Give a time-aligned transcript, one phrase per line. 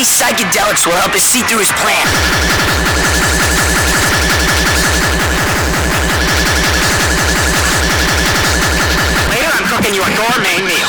[0.00, 2.06] these psychedelics will help us see through his plan.
[9.28, 10.88] Later, I'm cooking you a gourmet meal.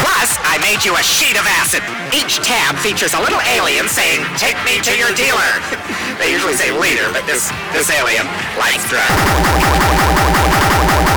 [0.00, 1.84] Plus, I made you a sheet of acid.
[2.16, 5.60] Each tab features a little alien saying, "Take me to your dealer."
[6.18, 8.24] they usually say leader, but this this alien
[8.56, 11.09] likes drugs.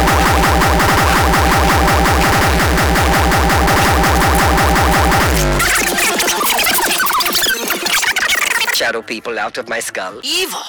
[8.83, 10.19] Shadow people out of my skull.
[10.23, 10.59] Evil.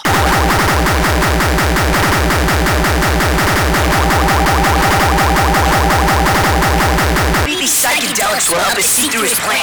[7.44, 9.53] Maybe psychedelics will help us see through his plan.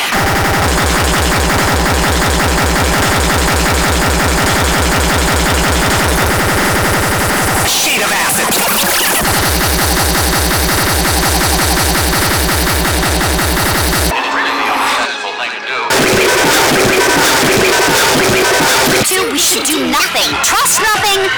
[19.31, 20.27] Two, we should do nothing.
[20.43, 21.29] Trust nothing.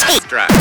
[0.00, 0.26] Take.
[0.28, 0.52] Drugs.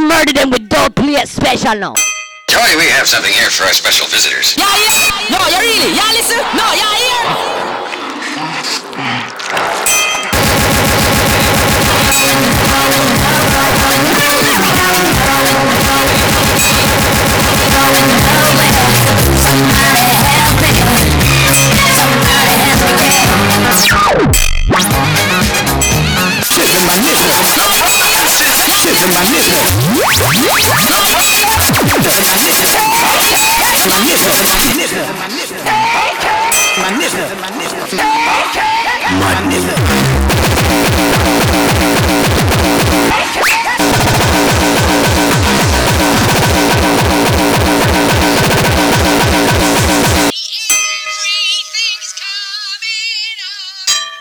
[0.00, 1.92] Murder them with dope plate special now.
[2.48, 4.56] Toy, we have something here for our special visitors.
[4.56, 5.36] Yeah, yeah.
[5.36, 5.94] No, you really.
[5.94, 6.38] Yeah, listen.
[6.56, 7.67] No, yeah, here.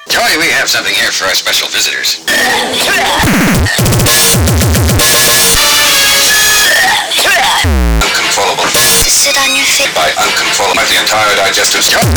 [0.09, 2.24] Toy, we have something here for our special visitors.
[9.28, 9.92] Sit on your feet.
[9.92, 12.08] by uncontrollable the entire digestive system.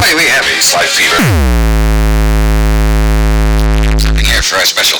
[0.00, 1.20] Toy, we have a slight fever.
[4.00, 4.93] Something here for our special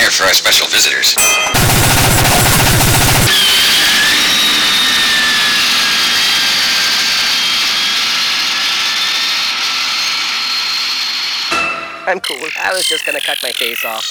[0.00, 1.14] here for our special visitors.
[12.06, 12.48] I'm cool.
[12.58, 14.10] I was just gonna cut my face off.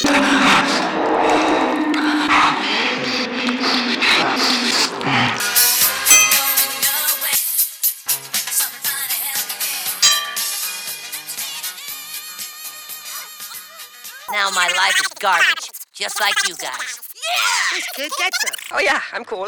[14.32, 17.02] Now my life is garbage, just like you guys.
[17.14, 17.78] Yeah!
[17.78, 18.56] This kid gets us.
[18.72, 19.38] Oh yeah, I'm cool.